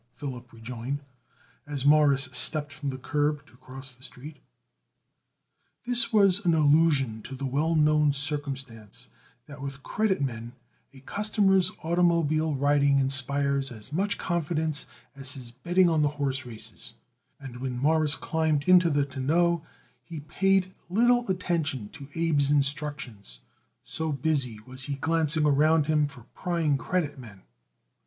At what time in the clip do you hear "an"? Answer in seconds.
6.43-6.55